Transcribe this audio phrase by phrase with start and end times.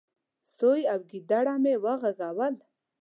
[0.57, 2.55] سوی او ګيدړه مې وغږول،